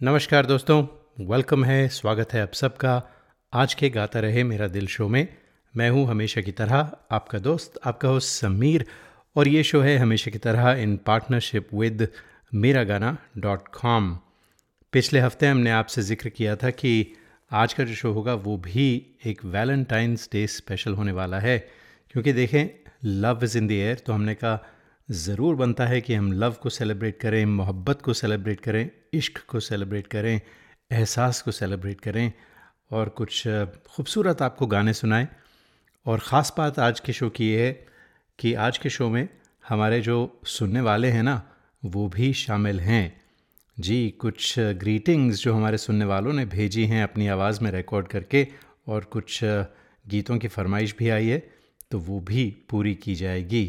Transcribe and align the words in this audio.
नमस्कार 0.00 0.46
दोस्तों 0.46 0.82
वेलकम 1.26 1.64
है, 1.64 1.88
स्वागत 1.88 2.32
है 2.32 2.42
आप 2.42 2.52
सबका। 2.52 3.02
आज 3.52 3.72
के 3.74 3.88
गाता 3.90 4.20
रहे 4.20 4.44
मेरा 4.44 4.66
दिल 4.66 4.86
शो 4.86 5.08
में। 5.08 5.28
मैं 5.74 5.88
हूँ 5.90 6.06
हमेशा 6.06 6.40
की 6.40 6.52
तरह 6.52 6.92
आपका 7.10 7.38
दोस्त, 7.38 7.80
आपका 7.86 8.08
होस्ट 8.08 8.28
समीर। 8.28 8.84
और 9.36 9.48
ये 9.48 9.62
शो 9.62 9.80
है 9.80 9.96
हमेशा 9.96 10.30
की 10.30 10.38
तरह 10.38 10.70
इन 10.72 10.96
पार्टनरशिप 10.96 11.74
विद 11.74 12.08
मेरा 12.54 12.84
गाना 12.84 13.16
डॉट 13.38 13.68
कॉम 13.68 14.14
पिछले 14.92 15.20
हफ़्ते 15.20 15.46
हमने 15.46 15.70
आपसे 15.70 16.02
ज़िक्र 16.02 16.28
किया 16.28 16.56
था 16.56 16.70
कि 16.70 17.12
आज 17.52 17.72
का 17.72 17.84
जो 17.84 17.94
शो 17.94 18.12
होगा, 18.12 18.34
वो 18.34 18.56
भी 18.56 19.16
एक 19.26 19.44
वैलेंटाइंस 19.44 20.28
डे 20.32 20.46
स्पेशल 20.46 20.94
होने 20.94 21.12
वाला 21.12 21.38
है। 21.38 21.58
क्योंकि 22.10 22.32
देखें 22.32 22.66
love 23.04 23.40
is 23.44 23.58
in 23.58 23.66
the 23.66 23.72
air 23.72 24.02
तो 24.06 24.12
हमने 24.12 24.34
कहा 24.34 24.58
ज़रूर 25.08 25.54
बनता 25.56 25.84
है 25.86 26.00
कि 26.00 26.14
हम 26.14 26.32
लव 26.32 26.56
को 26.62 26.68
सेलिब्रेट 26.68 27.18
करें, 27.20 27.44
मोहब्बत 27.46 28.02
को 28.02 28.12
सेलिब्रेट 28.12 28.60
करें, 28.60 28.90
इश्क 29.14 29.38
को 29.48 29.60
सेलिब्रेट 29.60 30.06
करें, 30.06 30.40
एहसास 30.90 31.40
को 31.42 31.50
सेलिब्रेट 31.50 32.00
करें 32.00 32.32
और 32.90 33.08
कुछ 33.08 33.46
खूबसूरत 33.88 34.42
आपको 34.42 34.66
गाने 34.66 34.92
सुनाएँ। 34.92 35.28
और 36.06 36.18
ख़ास 36.18 36.52
बात 36.58 36.78
आज 36.78 37.00
के 37.00 37.12
शो 37.12 37.28
की 37.30 37.48
ये 37.48 37.66
है 37.66 37.72
कि 38.38 38.54
आज 38.56 38.78
के 38.78 38.90
शो 38.90 39.08
में 39.08 39.28
हमारे 39.64 40.00
जो 40.00 40.40
सुनने 40.46 40.80
वाले 40.80 41.08
हैं 41.08 41.22
ना, 41.22 41.42
वो 41.82 42.08
भी 42.08 42.32
शामिल 42.34 42.80
हैं। 42.80 43.20
जी, 43.76 44.08
कुछ 44.10 44.58
ग्रीटिंग्स 44.58 45.42
जो 45.42 45.54
हमारे 45.54 45.78
सुनने 45.78 46.04
वालों 46.04 46.32
ने 46.32 46.44
भेजी 46.46 46.84
हैं 46.86 47.02
अपनी 47.02 47.26
आवाज़ 47.28 47.64
में 47.64 47.70
रिकॉर्ड 47.72 48.08
करके 48.08 48.46
और 48.88 49.04
कुछ 49.04 49.40
गीतों 49.44 50.38
की 50.38 50.48
फरमाइश 50.48 50.94
भी 50.98 51.08
आई 51.08 51.26
है 51.26 51.38
तो 51.90 51.98
वो 51.98 52.20
भी 52.20 52.50
पूरी 52.70 52.94
की 52.94 53.14
जाएगी। 53.14 53.66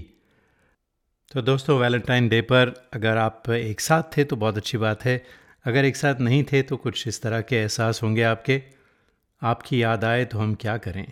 तो 1.32 1.42
दोस्तों 1.42 1.80
वैलेंटाइन 1.80 2.30
डे 2.30 2.42
पर 2.42 2.90
अगर 2.94 3.18
आप 3.18 3.50
एक 3.50 3.82
साथ 3.82 4.04
थे 4.18 4.24
तो 4.24 4.36
बहुत 4.36 4.58
अच्छी 4.58 4.78
बात 4.78 5.06
है। 5.06 5.26
अगर 5.66 5.86
एक 5.86 5.96
साथ 5.96 6.16
नहीं 6.16 6.44
थे 6.44 6.62
तो 6.62 6.78
कुछ 6.78 7.08
इस 7.08 7.22
तरह 7.22 7.42
के 7.42 7.56
एहसास 7.56 8.04
होंगे 8.04 8.24
आपके। 8.24 8.64
आपकी 9.42 9.84
याद 9.84 10.04
आए 10.04 10.26
तो 10.26 10.40
हम 10.40 10.56
क्या 10.56 10.78
करें? 10.78 11.12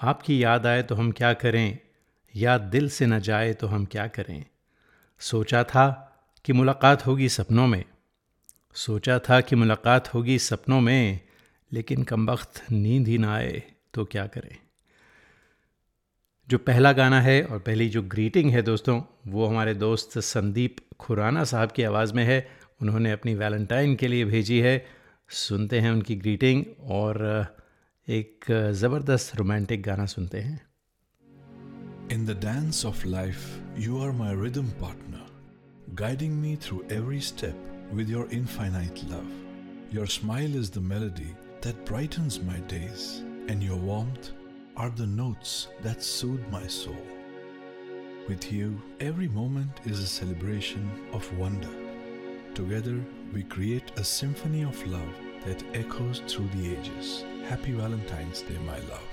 आपकी 0.00 0.44
याद 0.44 0.66
आए 0.66 0.82
तो 0.82 0.94
हम 0.94 1.12
क्या 1.12 1.32
करें? 1.32 1.78
याद 2.36 2.60
दिल 2.60 2.88
से 2.90 3.06
न 3.06 3.20
जाए 3.20 3.52
तो 3.52 3.66
हम 3.66 3.84
क्या 3.84 4.06
करें? 4.06 4.44
सोचा 5.18 5.64
था 5.64 5.88
कि 6.44 6.52
मुलाकात 6.52 7.06
होगी 7.06 7.28
सपनों 7.28 7.66
में। 7.66 7.84
सोचा 8.74 9.18
था 9.18 9.40
कि 9.40 9.56
मुलाकात 9.56 10.14
होगी 10.14 10.38
सपनों 10.38 10.80
में, 10.80 11.20
लेकिन 11.72 12.02
कम 12.02 12.30
वक्त 12.30 12.62
नींद 12.72 13.08
ही 13.08 13.18
ना 13.18 13.34
आए 13.34 13.62
तो 13.94 14.04
क्या 14.04 14.26
करें? 14.26 14.56
जो 16.50 16.58
पहला 16.58 16.92
गाना 16.92 17.20
है 17.20 17.42
और 17.42 17.58
पहली 17.66 17.88
जो 17.88 18.02
ग्रीटिंग 18.12 18.50
है 18.50 18.62
दोस्तों 18.62 19.00
वो 19.32 19.46
हमारे 19.46 19.74
दोस्त 19.82 20.18
संदीप 20.18 20.76
खुराना 21.00 21.44
साहब 21.50 21.72
की 21.72 21.82
आवाज़ 21.82 22.14
में 22.14 22.24
है 22.24 22.38
उन्होंने 22.82 23.12
अपनी 23.12 23.34
वैलेंटाइन 23.42 23.94
के 23.96 24.08
लिए 24.08 24.24
भेजी 24.24 24.58
है 24.60 24.74
सुनते 25.40 25.80
हैं 25.80 25.90
उनकी 25.90 26.16
ग्रीटिंग 26.16 26.64
और 26.96 27.20
एक 28.08 28.50
ज़बरदस्त 28.80 29.36
रोमांटिक 29.36 29.82
गाना 29.82 30.06
सुनते 30.14 30.40
हैं 30.40 30.58
In 32.12 32.24
the 32.26 32.34
dance 32.34 32.78
of 32.84 33.02
life, 33.06 33.42
you 33.78 33.98
are 34.04 34.12
my 34.12 34.32
rhythm 34.32 34.72
partner, 34.80 35.20
guiding 35.94 36.32
me 36.42 36.56
through 36.56 36.80
every 36.90 37.20
step 37.20 37.68
with 37.92 38.10
your 38.14 38.24
infinite 38.40 39.04
love. 39.12 39.30
Your 39.92 40.08
smile 40.16 40.58
is 40.62 40.74
the 40.78 40.84
melody 40.88 41.30
that 41.60 41.86
brightens 41.92 42.42
my 42.42 42.58
days, 42.74 43.06
and 43.48 43.62
your 43.62 43.80
warmth 43.84 44.32
are 44.76 44.90
the 44.90 45.06
notes 45.06 45.68
that 45.82 46.02
soothe 46.02 46.46
my 46.50 46.66
soul. 46.66 47.06
With 48.28 48.52
you, 48.52 48.80
every 49.00 49.28
moment 49.28 49.80
is 49.84 49.98
a 49.98 50.06
celebration 50.06 50.90
of 51.12 51.38
wonder. 51.38 51.68
Together, 52.54 53.00
we 53.32 53.42
create 53.42 53.90
a 53.96 54.04
symphony 54.04 54.62
of 54.62 54.86
love 54.86 55.14
that 55.44 55.62
echoes 55.74 56.20
through 56.28 56.48
the 56.54 56.76
ages. 56.76 57.24
Happy 57.48 57.72
Valentine's 57.72 58.42
Day, 58.42 58.58
my 58.66 58.78
love. 58.90 59.09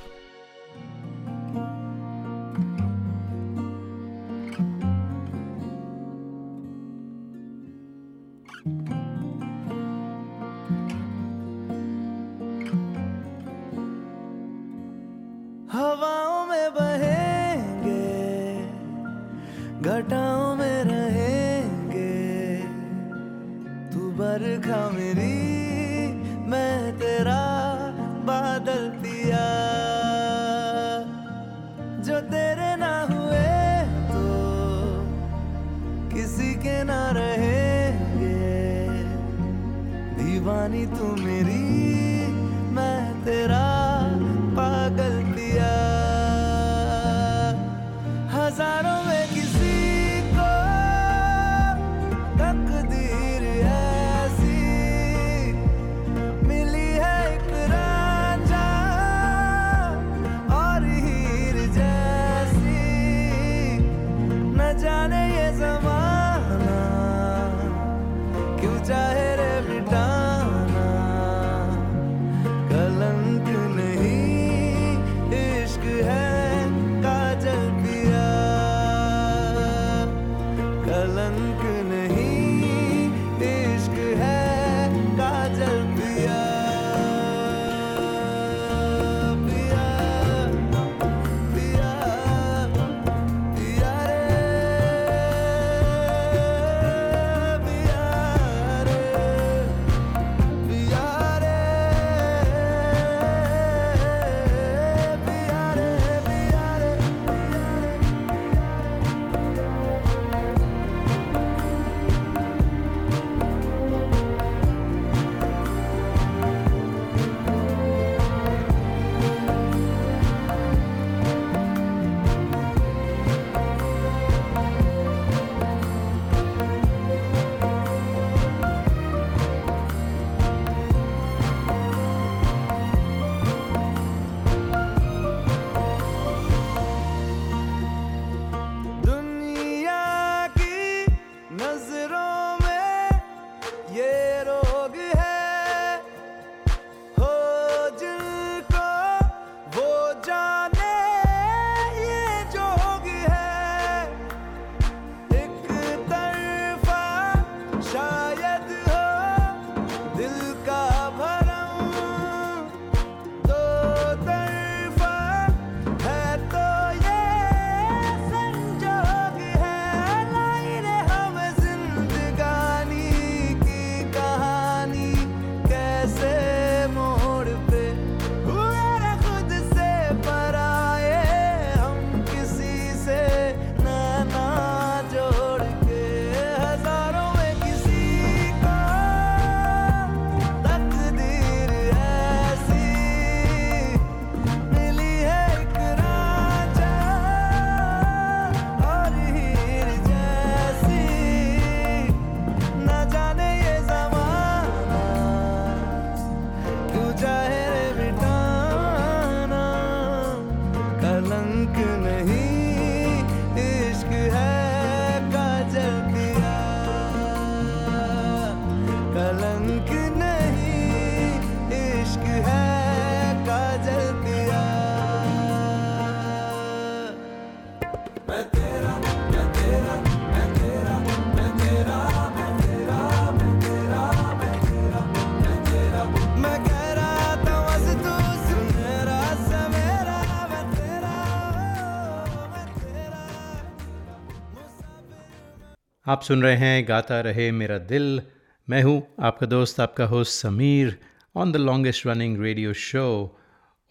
आप 246.08 246.22
सुन 246.22 246.44
रहे 246.44 246.56
हैं 246.56 246.88
गाता 246.88 247.20
रहे 247.22 247.52
मेरा 247.52 247.78
दिल। 247.78 248.22
मैं 248.68 248.82
हूँ 248.84 249.16
आपका 249.20 249.46
दोस्त, 249.46 249.80
आपका 249.80 250.06
host 250.06 250.32
Sameer 250.34 250.96
on 251.36 251.52
the 251.52 251.56
longest 251.56 252.08
running 252.08 252.38
radio 252.42 252.74
show 252.74 253.04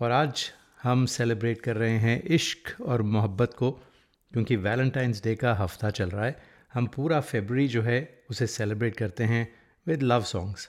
और 0.00 0.10
आज 0.10 0.44
हम 0.82 1.04
सेलिब्रेट 1.06 1.60
कर 1.60 1.76
रहे 1.76 1.98
हैं 1.98 2.22
इश्क 2.22 2.80
और 2.82 3.02
मोहब्बत 3.02 3.54
को, 3.54 3.70
क्योंकि 4.32 4.56
वैलेंटाइंस 4.56 5.22
डे 5.24 5.34
का 5.34 5.54
हफ़्ता 5.54 5.90
चल 5.90 6.10
रहा 6.10 6.24
है। 6.24 6.36
हम 6.74 6.86
पूरा 6.86 7.20
फेबरी 7.20 7.68
जो 7.68 7.82
है, 7.82 8.24
उसे 8.30 8.46
सेलिब्रेट 8.46 8.96
करते 8.96 9.24
हैं 9.24 9.46
विद 9.86 10.02
लव 10.02 10.22
सॉन्ग्स 10.22 10.68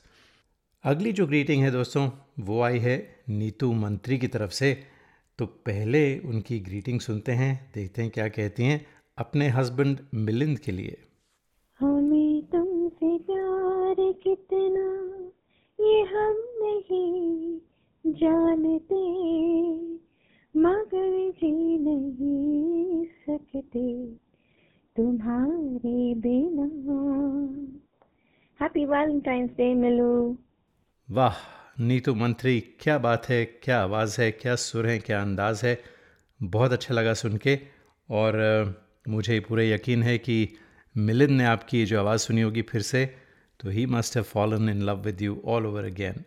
अगली 0.84 1.14
जो 1.14 1.28
ग्रीटिंग 1.28 1.64
है 1.64 1.72
दोस्तों, 1.72 2.10
वो 2.40 2.62
आई 2.62 2.80
है 2.80 3.24
नीतू 3.30 3.74
मंत्री 3.74 4.18
की 4.18 4.28
तरफ़ 4.28 4.52
से। 4.52 4.74
तो 5.40 5.46
पहले 5.46 6.20
उनकी 6.20 6.60
ग्रीटिंग 6.60 7.00
सुनते 7.00 7.32
हैं, 7.32 7.72
देखते 7.76 8.02
हैं 8.02 8.12
क्या 8.12 8.28
कहती 8.28 8.64
हैं 8.64 8.86
अपने 9.18 9.50
हस्बैंड 9.50 10.00
मिलिंद 10.14 10.60
के 10.60 10.72
लिए। 10.72 11.04
हम 16.18 16.38
नहीं 16.62 17.60
जानते, 18.06 19.02
मगर 20.56 21.32
जी 21.32 21.78
नहीं 21.78 23.06
सकते। 23.06 23.84
तुम्हारे 24.96 26.14
बिना 26.16 26.66
हैप्पी 28.60 28.86
वैलेंटाइंस 28.86 29.50
डे 29.50 29.74
मिलू। 29.74 30.38
वाह, 31.12 31.36
नीतू 31.80 32.14
मंत्री, 32.16 32.60
क्या 32.80 32.98
बात 32.98 33.30
है, 33.30 33.46
क्या 33.46 33.82
आवाज़ 33.84 34.22
है, 34.22 34.32
क्या 34.32 34.56
सुर 34.56 34.88
है, 34.88 35.00
क्या 35.00 35.22
अंदाज़ 35.22 35.66
है? 35.66 35.82
बहुत 36.44 36.72
अच्छा 36.72 36.94
लगा 36.94 37.14
सुन 37.14 37.38
के, 37.38 37.60
और 38.10 38.34
मुझे 39.10 39.40
पूरा 39.40 39.64
यकीन 39.64 40.04
है 40.04 40.18
कि 40.18 40.50
मिलिंद 40.98 41.32
ने 41.32 41.46
आपकी 41.46 41.86
जो 41.86 42.00
आवाज़ 42.00 42.20
सुनी 42.20 42.42
होगी 42.42 42.62
फिर 42.62 42.82
से 42.82 43.27
तो 43.60 43.70
he 43.70 43.86
must 43.86 44.16
have 44.16 44.26
fallen 44.26 44.70
in 44.70 44.82
love 44.82 45.02
with 45.04 45.22
you 45.22 45.42
all 45.46 45.66
over 45.66 45.86
again 45.86 46.24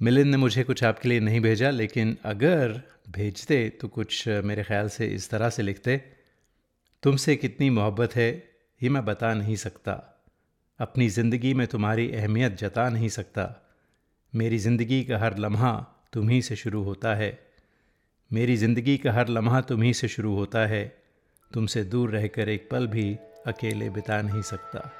Milind 0.00 0.30
ने 0.30 0.36
मुझे 0.36 0.62
कुछ 0.64 0.82
आपके 0.84 1.08
लिए 1.08 1.20
नहीं 1.20 1.40
भेजा, 1.40 1.70
लेकिन 1.70 2.16
अगर 2.24 2.80
भेजते 3.10 3.68
तो 3.80 3.88
कुछ 3.88 4.28
मेरे 4.28 4.62
ख्याल 4.64 4.88
से 4.88 5.06
इस 5.06 5.28
तरह 5.30 5.50
से 5.50 5.62
लिखते, 5.62 5.96
तुमसे 7.02 7.36
कितनी 7.36 7.70
मोहब्बत 7.70 8.16
है, 8.16 8.30
ये 8.80 8.88
मैं 8.88 9.04
बता 9.04 9.32
नहीं 9.34 9.56
सकता। 9.56 9.92
अपनी 10.80 11.08
ज़िंदगी 11.08 11.52
में 11.54 11.66
तुम्हारी 11.66 12.10
अहमियत 12.12 12.58
जता 12.58 12.88
नहीं 12.88 13.08
सकता। 13.08 13.46
मेरी 14.32 14.58
ज़िंदगी 14.58 15.02
का 15.04 15.18
हर 15.18 15.38
लम्हा 15.38 15.72
तुम्ही 16.12 16.40
से 16.42 16.56
शुरू 16.56 16.82
होता 16.82 17.14
है। 17.14 17.38
मेरी 18.30 18.56
ज़िंदगी 18.56 18.96
का 18.98 19.12
हर 19.12 19.28
लम्हा 19.28 19.60
तुम्ही 19.60 19.92
से 19.94 20.08
शुरू 20.08 20.34
होता 20.34 20.66
है। 20.66 20.84
तुमसे 21.50 21.84
दूर 21.84 22.10
रहकर 22.10 22.48
एक 22.48 22.68
पल 22.70 22.86
भी 22.86 23.12
अकेले 23.46 23.90
बिता 23.90 24.22
नहीं 24.22 24.42
सकता। 24.44 24.90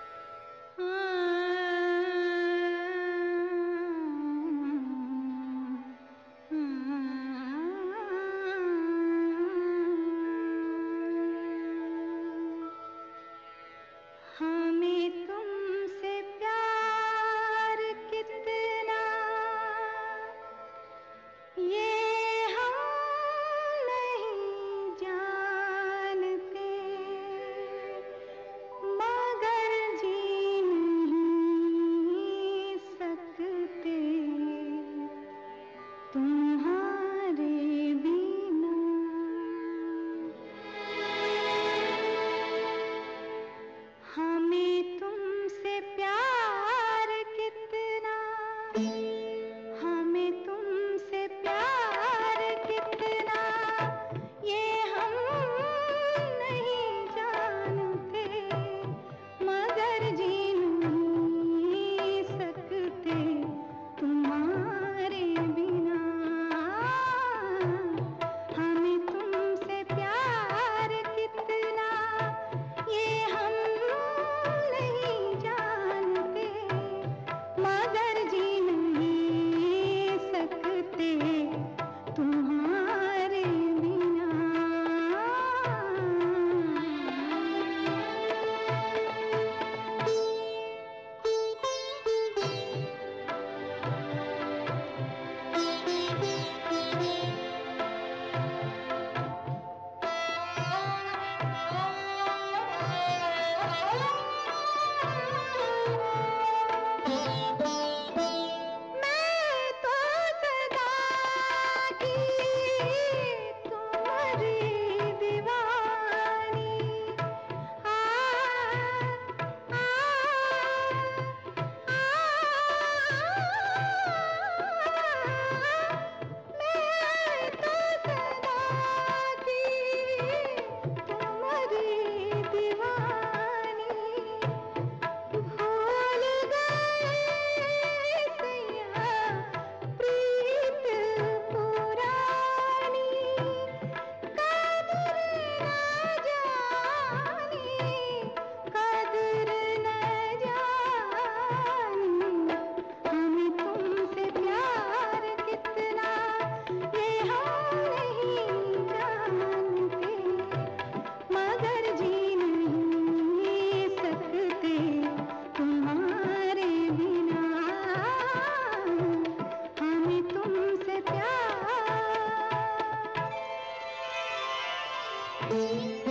Thank 175.48 176.02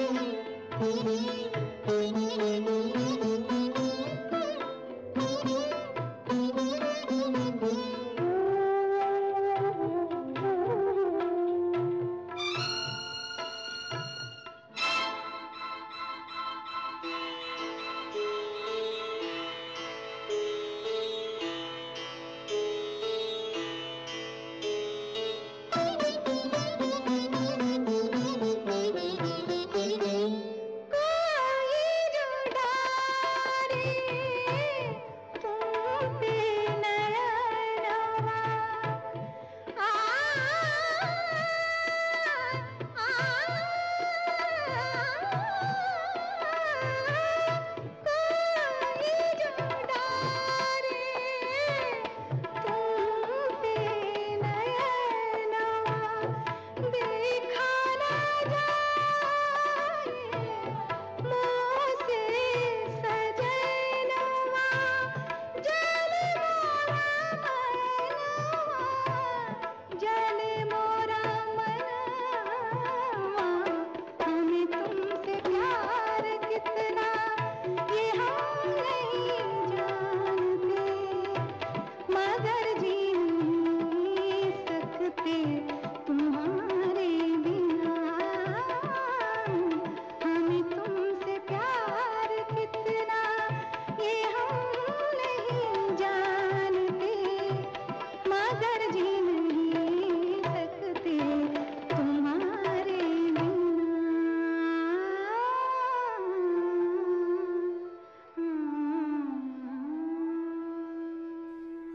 you. 3.51 3.56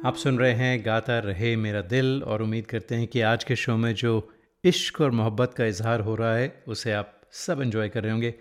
आप 0.07 0.17
सुन 0.17 0.39
रहे 0.39 0.53
हैं 0.53 0.85
गाता 0.85 1.19
रहे 1.19 1.55
मेरा 1.57 1.81
दिल 1.81 2.23
और 2.23 2.43
उम्मीद 2.43 2.67
करते 2.67 2.95
हैं 2.95 3.07
कि 3.07 3.21
आज 3.21 3.45
के 3.45 3.57
शो 3.57 3.77
में 3.77 3.95
जो 3.95 4.13
इश्क 4.65 5.01
और 5.01 5.11
मोहब्बत 5.11 5.55
का 5.57 5.65
इजहार 5.65 6.01
हो 6.01 6.15
रहा 6.15 6.35
है, 6.37 6.63
उसे 6.69 6.93
आप 6.93 7.21
सब 7.33 7.61
इन्जॉय 7.63 7.89
कर 7.89 8.03
रहे 8.03 8.13
होंगे। 8.13 8.35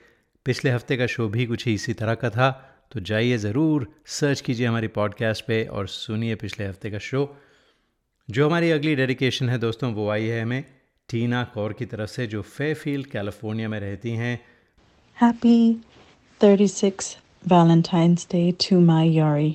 पिछले 0.46 0.72
हफ़्ते 0.72 0.98
का 0.98 1.08
शो 1.08 1.28
भी 1.30 1.46
कुछ 1.46 1.66
ही 1.68 1.74
इसी 1.74 1.94
तरह 1.94 2.16
का 2.16 2.30
था 2.30 2.50
तो 2.92 3.00
जाइए 3.00 3.38
ज़रूर 3.38 3.88
सर्च 4.06 4.42
कीजिए 4.42 4.68
हमारी 4.68 4.88
पॉडकास्ट 4.88 5.46
पे 5.46 5.64
और 5.66 5.88
सुनिए 5.88 6.36
पिछले 6.36 6.66
हफ़्ते 6.66 6.92
का 6.92 7.00
शो। 7.00 7.24
जो 8.30 8.48
हमारी 8.48 8.72
अगली 8.72 8.96
डेडिकेशन 8.96 9.50
है 9.50 9.58
दोस्तों, 9.58 9.94
वो 9.94 10.10
आई 10.10 10.26
है 10.26 10.42
हमें 10.42 10.64
टीना 11.10 11.44
कौर 11.54 11.74
की 11.74 11.86
तरफ़ 11.86 12.10
से, 12.10 12.28
जो 12.28 12.42
फेफील्ड 12.42 13.08
कैलिफ़ोर्निया 13.08 13.70
में 13.70 13.80
रहती 13.80 14.12
हैं। 14.16 14.40
Happy 15.18 15.76
36th 16.42 17.18
Valentine's 17.46 18.32
Day 18.34 18.48
to 18.68 18.86
my 18.88 19.04
Yari. 19.18 19.54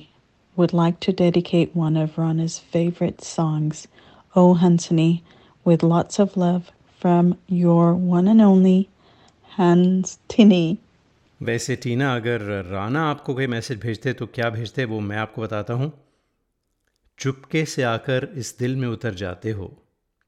Would 0.57 0.73
like 0.73 0.99
to 1.01 1.13
dedicate 1.13 1.75
one 1.75 1.95
of 1.97 2.17
Rana's 2.17 2.57
favorite 2.57 3.23
songs, 3.23 3.87
Oh 4.35 4.55
Hansini, 4.55 5.21
with 5.65 5.83
lots 5.83 6.17
of 6.19 6.35
love 6.35 6.71
from 7.01 7.37
your 7.47 7.93
one 7.93 8.27
and 8.27 8.41
only 8.41 8.89
Hans 9.57 10.17
Tinny. 10.27 10.77
वैसे 11.41 11.75
टीना 11.75 12.15
अगर 12.15 12.41
राना 12.71 13.03
आपको 13.09 13.33
कोई 13.33 13.47
मैसेज 13.47 13.79
भेजते 13.79 14.13
तो 14.13 14.25
क्या 14.25 14.49
भेजते 14.49 14.85
वो 14.85 14.99
मैं 14.99 15.17
आपको 15.17 15.41
बताता 15.41 15.73
हूँ। 15.73 15.91
चुपके 17.19 17.65
से 17.65 17.83
आकर 17.83 18.29
इस 18.35 18.55
दिल 18.59 18.75
में 18.75 18.87
उतर 18.87 19.13
जाते 19.13 19.51
हो। 19.51 19.77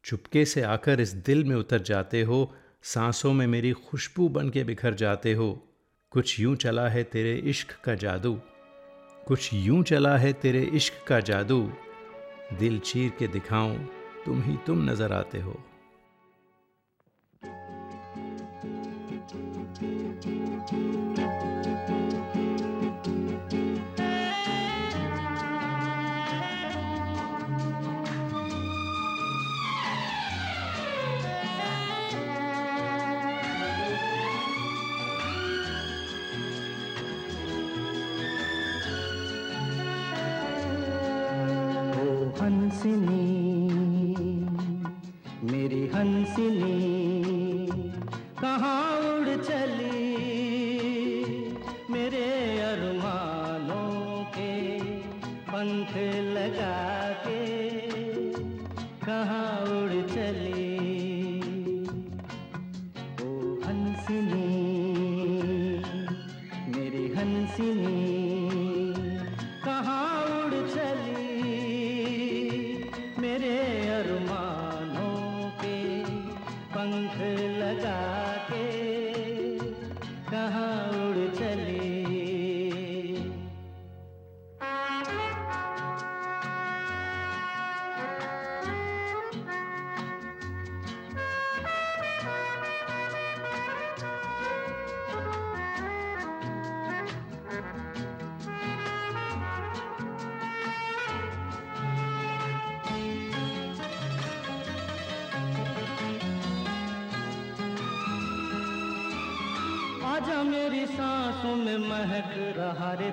चुपके 0.05 0.45
से 0.45 0.61
आकर 0.61 1.01
इस 1.01 1.13
दिल 1.13 1.43
में 1.43 1.55
उतर 1.55 1.81
जाते 1.81 2.21
हो। 2.21 2.53
सांसों 2.83 3.33
में 3.33 3.47
मेरी 3.47 3.71
खुशबू 3.71 4.29
बन 4.29 4.49
के 4.49 4.63
बिखर 4.63 4.93
जाते 4.93 5.33
हो। 5.33 5.63
कुछ 6.11 6.39
यूँ 6.39 6.55
चला 6.55 6.87
है 6.89 7.03
तेरे 7.03 7.35
इश्क 7.35 7.67
का 7.83 7.95
जादू। 7.95 8.39
कुछ 9.29 9.49
यूँ 9.53 9.83
चला 9.83 10.15
है 10.17 10.31
तेरे 10.33 10.61
इश्क 10.73 10.93
का 11.07 11.19
जादू। 11.19 11.59
दिल 12.59 12.79
चीर 12.79 13.11
के 13.19 13.27
दिखाऊँ, 13.27 13.77
तुम 14.25 14.41
ही 14.41 14.55
तुम 14.67 14.89
नज़र 14.89 15.13
आते 15.13 15.39
हो। 15.39 15.55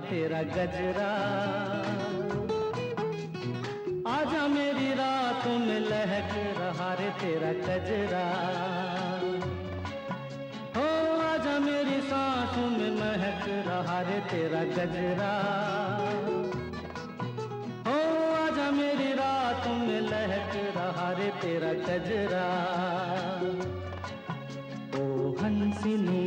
तेरा 0.06 0.40
गजरा। 0.46 1.08
आजा 4.06 4.42
मेरी 4.46 4.90
रातों 4.94 5.56
में 5.58 5.80
लहक 5.80 6.32
रहा 6.58 6.90
रे 6.94 7.08
तेरा 7.20 7.50
गजरा 7.60 8.26
हो, 10.76 10.86
आजा 11.22 11.58
मेरी 11.58 11.98
सांसों 12.02 12.68
में 12.70 12.92
महक 12.96 13.44
रहा 13.68 13.98
रे 14.00 14.18
तेरा 14.30 14.62
गजरा। 14.76 15.32
हो, 17.86 17.98
आजा 18.36 18.70
मेरी 18.70 19.10
रातों 19.12 19.76
में 19.78 20.00
लहक 20.10 20.54
रहा 20.76 21.10
रे 21.12 21.30
तेरा 21.42 21.72
गजरा। 21.86 22.46
ओ 24.94 25.04
हंसिनी 25.40 26.25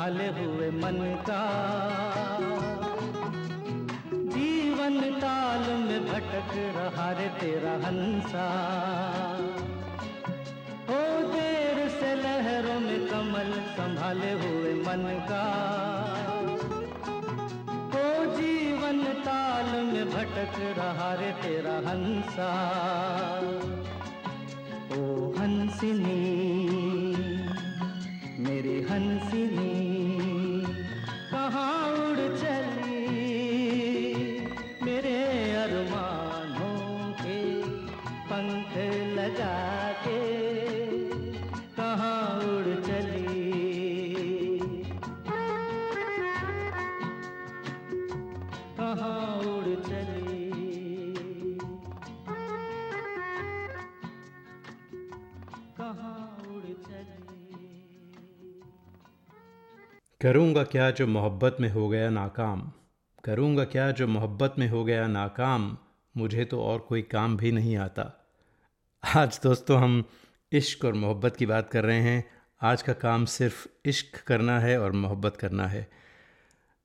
संभाले 0.00 0.28
हुए 0.28 0.70
मन 0.70 0.98
का। 1.28 1.40
जीवन 4.34 5.00
ताल 5.20 5.64
में 5.72 6.06
भटक 6.06 6.52
रहा 6.76 7.10
रे 7.10 7.28
तेरा 7.40 7.72
हंसा। 7.72 8.46
हो 10.88 11.02
देर 11.32 11.88
से 11.88 12.14
लहरों 12.14 12.80
में 12.80 13.06
कमल 13.08 13.52
संभाले 13.52 14.32
हुए 14.32 14.72
मन 14.74 15.04
का। 15.28 15.44
हो 17.94 18.24
जीवन 18.40 19.04
ताल 19.04 19.84
में 19.84 20.10
भटक 20.10 20.58
रहा 20.78 21.14
रे 21.14 21.30
तेरा 21.42 21.76
हंसा। 21.90 22.50
ओ 24.96 25.30
हंसिनी, 25.32 26.24
मेरी 28.38 28.82
हंसिनी। 28.82 29.89
करूँगा 60.20 60.62
क्या 60.62 60.90
जो 60.90 61.06
मोहब्बत 61.06 61.56
में 61.60 61.70
हो 61.70 61.88
गया 61.88 62.10
नाकाम? 62.10 62.72
करूँगा 63.24 63.64
क्या 63.64 63.90
जो 63.90 64.06
मोहब्बत 64.06 64.54
में 64.58 64.68
हो 64.68 64.84
गया 64.84 65.06
नाकाम? 65.06 65.78
मुझे 66.16 66.44
तो 66.44 66.62
और 66.62 66.78
कोई 66.78 67.02
काम 67.02 67.36
भी 67.36 67.52
नहीं 67.52 67.76
आता। 67.76 68.28
आज 69.16 69.40
दोस्तों 69.42 69.80
हम 69.80 70.04
इश्क 70.52 70.84
और 70.84 70.94
मोहब्बत 70.94 71.36
की 71.36 71.46
बात 71.46 71.70
कर 71.70 71.84
रहे 71.84 72.00
हैं। 72.00 72.30
आज 72.62 72.82
का 72.82 72.92
काम 72.92 73.24
सिर्फ़ 73.24 73.68
इश्क 73.84 74.20
करना 74.26 74.60
है 74.60 74.80
और 74.80 74.92
मोहब्बत 74.92 75.36
करना 75.36 75.66
है। 75.66 75.88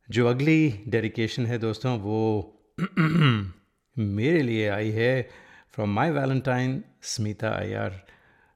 जो 0.10 0.28
अगली 0.28 0.84
डेडिकेशन 0.88 1.46
है 1.46 1.58
दोस्तों, 1.58 2.00
वो 2.00 2.52
मेरे 3.98 4.42
लिए 4.42 4.70
आई 4.70 4.92
है 4.92 5.30
from 5.72 5.90
my 5.90 6.12
valentine 6.12 6.84
Smita 7.02 7.50
Iyer 7.50 8.06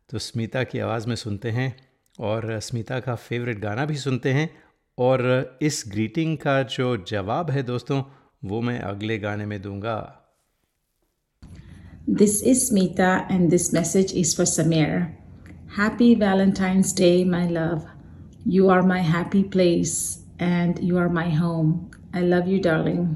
तो 0.09 0.19
स्मिता 0.19 0.63
की 0.63 0.79
आवाज़ 0.79 1.07
में 1.07 1.15
सुनते 1.15 1.51
हैं 1.51 1.89
और 2.19 2.59
स्मिता 2.59 2.99
का 2.99 3.15
फेवरेट 3.15 3.59
गाना 3.59 3.85
भी 3.85 3.95
सुनते 3.95 4.33
हैं 4.33 4.68
और 4.99 5.21
इस 5.61 5.83
ग्रीटिंग 5.87 6.37
का 6.37 6.61
जो 6.75 6.95
जवाब 7.09 7.51
है 7.51 7.63
दोस्तों, 7.63 8.01
वो 8.45 8.61
मैं 8.61 8.79
अगले 8.79 9.17
गाने 9.19 9.45
में 9.45 9.61
दूँगा। 9.61 9.97
This 12.09 12.41
is 12.43 12.73
Meeta 12.73 13.15
and 13.31 13.49
this 13.49 13.73
message 13.73 14.13
is 14.15 14.35
for 14.37 14.45
Sameer 14.45 14.97
happy 15.77 16.13
Valentine's 16.15 16.95
Day 16.97 17.09
my 17.25 17.47
love 17.49 17.81
you 18.47 18.69
are 18.69 18.81
my 18.81 19.01
happy 19.05 19.43
place 19.51 19.95
and 20.41 20.79
you 20.83 20.97
are 20.97 21.07
my 21.13 21.35
home 21.35 21.73
I 22.15 22.21
love 22.21 22.49
you 22.49 22.59
darling 22.63 23.15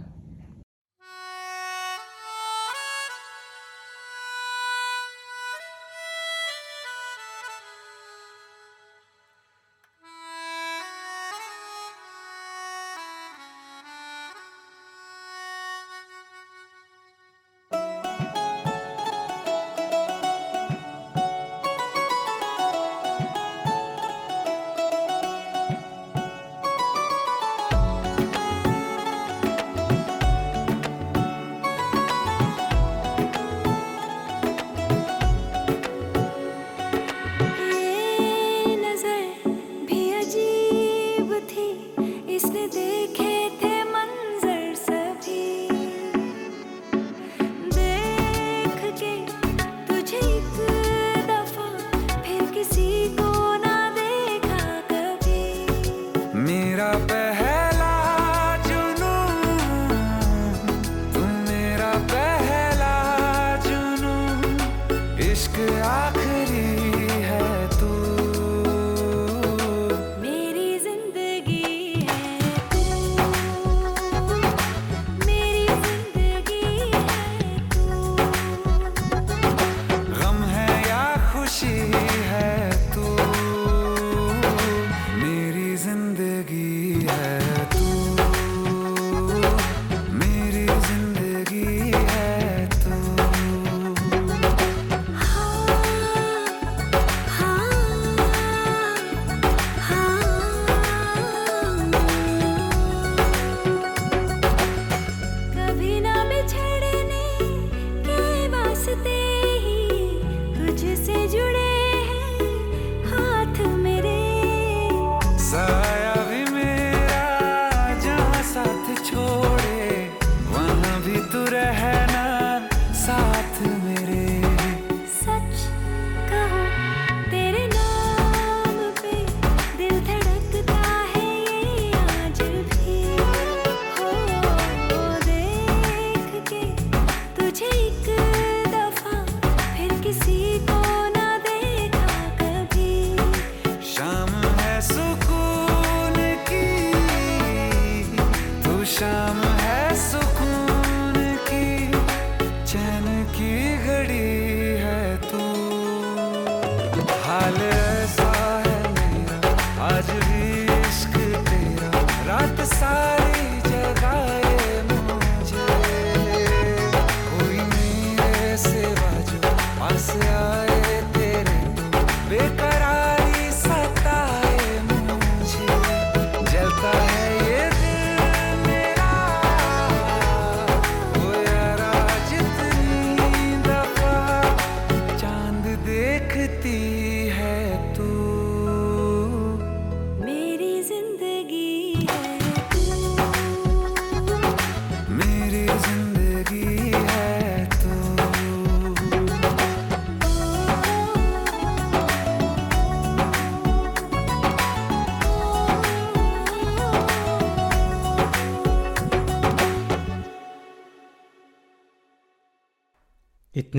है 87.24 87.83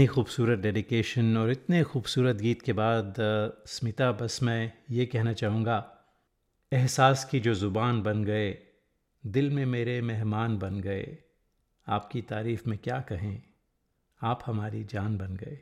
इतनी 0.04 0.14
खूबसूरत 0.14 0.58
डेडिकेशन 0.58 1.36
और 1.36 1.50
इतने 1.50 1.82
खूबसूरत 1.82 2.36
गीत 2.36 2.62
के 2.62 2.72
बाद 2.72 3.14
स्मिता, 3.66 4.10
बस 4.12 4.38
मैं 4.42 4.72
ये 4.90 5.06
कहना 5.06 5.32
चाहूँगा, 5.32 5.76
एहसास 6.72 7.24
की 7.24 7.40
जो 7.40 7.54
ज़ुबान 7.54 8.02
बन 8.02 8.24
गए, 8.24 8.50
दिल 9.24 9.50
में 9.50 9.64
मेरे 9.66 10.00
मेहमान 10.02 10.58
बन 10.58 10.80
गए, 10.80 11.06
आपकी 11.86 12.22
तारीफ़ 12.22 12.68
में 12.68 12.78
क्या 12.78 13.00
कहें, 13.00 13.42
आप 14.20 14.42
हमारी 14.46 14.84
जान 14.84 15.16
बन 15.18 15.36
गए, 15.36 15.58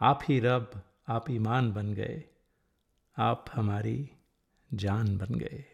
आप 0.00 0.20
ही 0.28 0.38
रब, 0.40 0.80
आप 1.08 1.30
ईमान 1.30 1.72
बन 1.72 1.92
गए, 1.94 2.22
आप 3.16 3.44
हमारी 3.54 3.98
जान 4.70 5.16
बन 5.16 5.34
गए। 5.34 5.64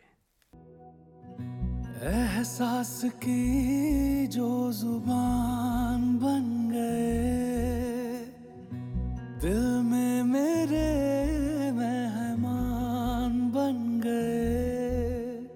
एहसास 2.02 3.00
की 3.04 4.26
जो 4.26 4.72
ज़ुबान 4.72 6.18
बन 6.22 6.70
गए। 6.72 8.24
दिल 9.40 9.82
में 9.82 10.22
मेरे 10.22 11.72
मेहमान 11.72 13.50
बन 13.50 14.00
गए। 14.04 15.46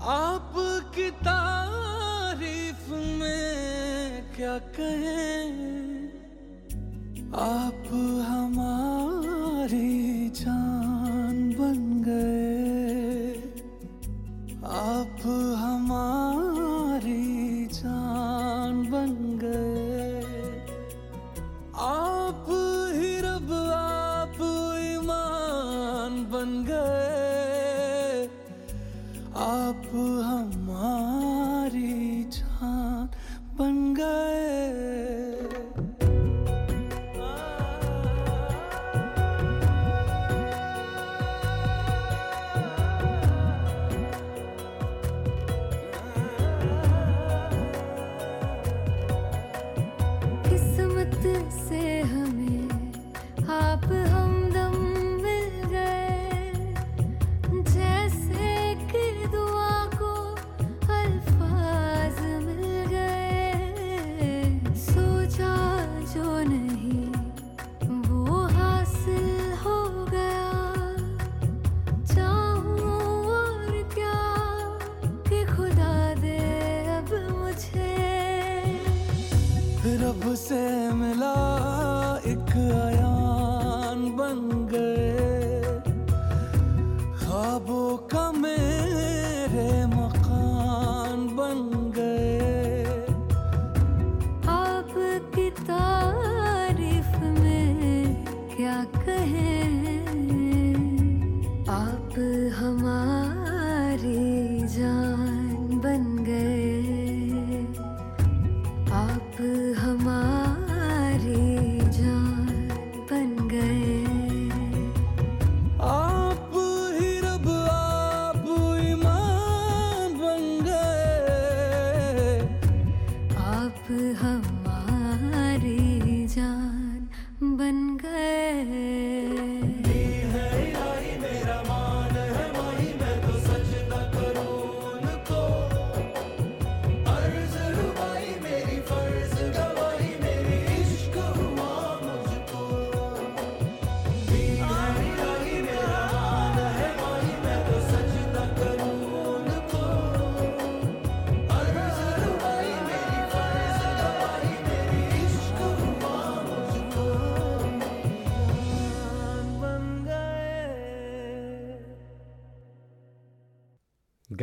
आप 0.00 0.52
आपकी 0.96 1.10
तारीफ़ 1.10 2.94
में 2.94 4.32
क्या 4.36 4.58
कहें? 4.58 6.08
आप 7.34 7.82
हमारी 8.28 10.30
जान 10.30 11.54
बन 11.58 12.02
गए। 12.06 12.65
आप 14.76 15.22
हमारी 15.60 16.45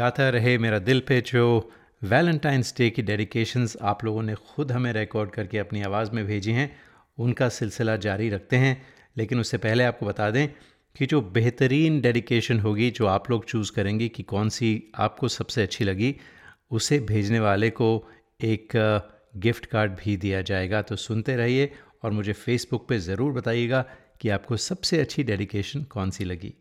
गाता 0.04 0.30
रहे, 0.30 0.58
मेरा 0.58 0.80
दिल 0.80 1.00
पे 1.00 1.22
जो 1.22 1.72
वैलेंटाइंस 2.04 2.74
डे 2.78 2.90
की 2.90 3.02
डेडिकेशंस 3.02 3.76
आप 3.82 4.04
लोगों 4.04 4.24
ने 4.24 4.34
खुद 4.36 4.72
हमें 4.72 4.92
रिकॉर्ड 4.94 5.30
करके 5.32 5.58
अपनी 5.58 5.82
आवाज़ 5.82 6.12
में 6.12 6.26
भेजी 6.26 6.52
हैं, 6.52 6.76
उनका 7.18 7.48
सिलसिला 7.50 7.96
जारी 7.96 8.30
रखते 8.30 8.56
हैं। 8.56 8.74
लेकिन 9.18 9.40
उससे 9.40 9.58
पहले 9.58 9.84
आपको 9.84 10.06
बता 10.06 10.30
दें 10.32 10.48
कि 10.96 11.06
जो 11.06 11.22
बेहतरीन 11.22 12.02
डेडिकेशन 12.02 12.60
होगी, 12.60 12.90
जो 12.92 13.06
आप 13.06 13.32
लोग 13.32 13.46
चूज़ 13.46 13.72
करेंगे 13.72 14.08
कि 14.08 14.24
कौन 14.24 14.50
सी 14.50 14.92
आपको 14.96 15.28
सबसे 15.28 15.64
अच्छी 15.64 15.84
लगी, 15.84 16.16
उसे 16.72 17.00
भेजने 17.00 17.40
वाले 17.40 17.70
को 17.70 17.90
एक 18.42 18.78
गिफ्ट 19.38 19.66
कार्ड 19.66 19.92
भी 19.92 20.18
दिया 20.18 20.42
जाएगा। 20.42 20.82
तो 20.82 20.96
सुनते 20.96 21.36
रहिए 21.36 21.72
और 22.04 22.12
मुझे 22.12 22.34
फेसबुक 22.34 22.88
पे 22.90 23.00
ज़रूर 23.00 23.32
बताइएगा 23.32 23.86
कि 24.22 24.30
आपको 24.30 24.58
सबसे 24.58 25.02
अच्छी 25.02 25.24
डेडिकेशन 25.24 25.84
कौन 25.84 26.12
सी 26.12 26.24
लगी। 26.24 26.54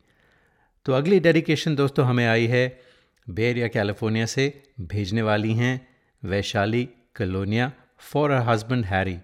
तो 0.85 0.93
अगली 0.93 1.21
डेडिकेशन 1.21 1.77
दोस्तों 1.77 2.07
हमें 2.07 2.27
आई 2.27 2.47
है 2.47 2.92
बेरिया 3.27 3.69
कैलिफ़ोर्निया 3.69 4.27
से 4.27 4.47
भेजने 4.93 5.23
वाली 5.23 5.53
हैं 5.55 5.75
Vaishali 6.23 6.85
Kalonia 7.17 7.73
for 8.13 8.31
her 8.31 8.43
husband 8.49 8.85
Harry 8.85 9.19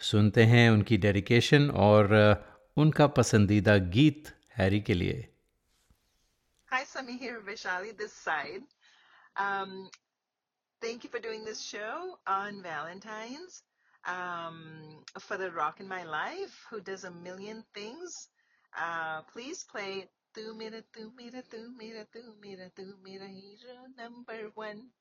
सुनते 0.00 0.44
हैं 0.52 0.68
उनकी 0.70 0.96
डेडिकेशन 1.04 1.70
और 1.86 2.14
उनका 2.76 3.06
पसंदीदा 3.18 3.76
गीत 3.96 4.32
हैरी 4.58 4.80
के 4.80 4.94
लिए 4.94 5.26
Hi, 6.68 6.84
Sami 6.84 7.16
here, 7.18 7.40
Vishali, 7.46 7.88
this 7.98 8.12
side. 8.12 8.66
Um, 9.44 9.70
thank 10.82 11.02
you 11.04 11.10
for 11.10 11.18
doing 11.18 11.44
this 11.44 11.60
show 11.60 12.18
on 12.28 12.62
Valentine's. 12.62 13.56
Um, 14.04 14.60
for 15.18 15.36
the 15.36 15.50
Rock 15.50 15.80
in 15.80 15.88
My 15.88 16.04
Life, 16.04 16.54
who 16.70 16.80
does 16.80 17.02
a 17.02 17.10
million 17.10 17.64
things. 17.74 18.28
Uh, 18.72 19.22
please 19.32 19.64
play 19.72 20.06
Tú 20.32 20.54
mira, 20.54 20.80
tú 20.82 21.12
mira, 21.16 21.42
tú 21.42 21.72
mira, 21.76 22.04
tú 22.04 22.36
mira, 22.40 22.70
tú 22.70 22.96
mira, 23.02 23.26
hero 23.26 23.88
number 23.96 24.52
one. 24.54 24.92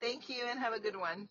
Thank 0.00 0.30
you 0.30 0.46
and 0.48 0.58
have 0.58 0.72
a 0.72 0.80
good 0.80 0.96
one. 0.96 1.28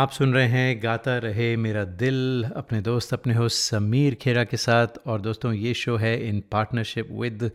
आप 0.00 0.10
सुन 0.10 0.32
रहे 0.34 0.46
हैं 0.48 0.82
गाता 0.82 1.16
रहे 1.18 1.46
मेरा 1.56 1.82
दिल, 1.84 2.44
अपने 2.56 2.80
दोस्त, 2.80 3.12
अपने 3.14 3.34
होस्ट 3.34 3.58
समीर 3.60 4.14
खेरा 4.14 4.44
के 4.44 4.56
साथ। 4.56 4.96
और 5.06 5.20
दोस्तों, 5.20 5.52
ये 5.52 5.72
शो 5.74 5.96
है 5.96 6.12
इन 6.28 6.42
पार्टनरशिप 6.52 7.08
विद 7.12 7.50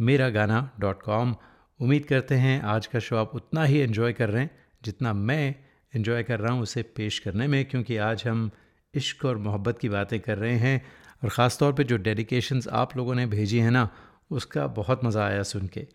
मेरा 0.00 0.28
गाना 0.28 0.60
डॉट 0.80 1.02
कॉम 1.02 1.34
उम्मीद 1.80 2.04
करते 2.04 2.34
हैं 2.34 2.60
आज 2.64 2.86
का 2.86 2.98
शो 2.98 3.16
आप 3.16 3.34
उतना 3.34 3.64
ही 3.64 3.82
इन्जॉय 3.82 4.12
कर 4.12 4.28
रहे 4.30 4.42
हैं 4.42 4.50
जितना 4.82 5.12
मैं 5.12 5.54
इन्जॉय 5.94 6.22
कर 6.22 6.40
रहा 6.40 6.52
हूँ 6.52 6.62
उसे 6.62 6.82
पेश 6.96 7.18
करने 7.18 7.46
में, 7.46 7.64
क्योंकि 7.64 7.96
आज 7.98 8.24
हम 8.26 8.50
इश्क 8.94 9.24
और 9.24 9.38
मोहब्बत 9.38 9.78
की 9.78 9.88
बातें 9.88 10.18
कर 10.20 10.38
रहे 10.38 10.56
हैं। 10.56 10.82
और 11.22 11.30
ख़ास 11.30 11.58
तौर 11.58 11.72
पे 11.72 11.84
जो 11.84 11.96
डेडिकेशंस 11.98 12.68
आप 12.74 12.96
लोगों 12.96 13.14
ने 13.14 13.26
भेजी 13.26 13.58
है 13.58 13.70
ना, 13.70 13.88
उसका 14.30 14.66
बहुत 14.78 15.04
मज़ा 15.04 15.26
आया 15.26 15.42
सुन 15.42 15.66
के। 15.66 15.86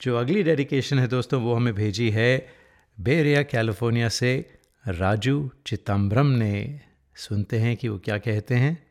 जो 0.00 0.16
अगली 0.16 0.42
डेडिकेशन 0.42 0.98
है 0.98 1.08
दोस्तों, 1.08 1.42
वो 1.42 1.54
हमें 1.54 1.74
भेजी 1.74 2.10
है 2.10 2.46
बेरिया, 2.98 3.42
कैलिफ़ोर्निया 3.44 4.08
से 4.10 4.30
राजू 4.88 5.50
चिदम्बरम 5.66 6.26
ने 6.26 6.80
सुनते 7.16 7.58
हैं 7.58 7.76
कि 7.76 7.88
वो 7.88 7.98
क्या 7.98 8.18
कहते 8.18 8.54
हैं। 8.54 8.86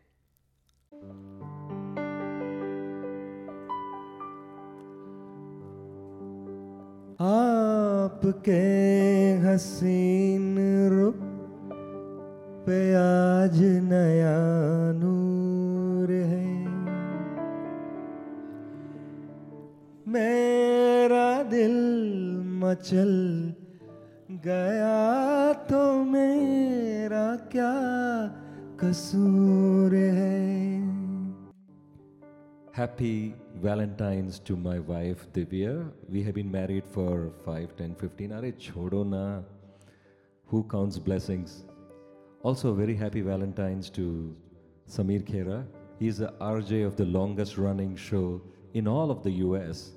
आपके 7.21 8.61
हसीन 9.47 10.57
रुख 10.89 11.15
पे 12.65 12.93
आज 12.95 13.61
नया 13.63 14.37
नूर 14.91 16.11
है। 16.11 16.67
मेरा 20.07 21.43
दिल 21.43 21.81
मचल 22.45 23.54
गया 24.45 25.53
तो 25.69 25.81
मेरा 26.13 27.27
क्या 27.53 27.73
कसूर 28.81 29.95
है 29.95 30.43
Happy 32.75 33.33
Valentine's 33.63 34.37
to 34.47 34.55
my 34.57 34.79
wife 34.79 35.21
Divya. 35.33 35.91
We 36.09 36.23
have 36.23 36.35
been 36.35 36.51
married 36.51 36.85
for 36.95 37.31
5, 37.45 37.75
10, 37.77 37.95
15. 37.95 38.33
Are 38.33 38.51
chodo 38.65 39.03
na. 39.13 39.41
Who 40.47 40.63
counts 40.63 40.99
blessings? 40.99 41.63
Also, 42.43 42.73
very 42.73 42.95
happy 42.95 43.21
Valentine's 43.21 43.89
to 43.91 44.35
Samir 44.87 45.23
Khera. 45.23 45.65
He's 45.99 46.17
the 46.17 46.33
RJ 46.41 46.85
of 46.85 46.97
the 46.97 47.05
longest 47.05 47.57
running 47.57 47.95
show 47.95 48.41
in 48.73 48.87
all 48.87 49.09
of 49.09 49.23
the 49.23 49.31
US. 49.45 49.93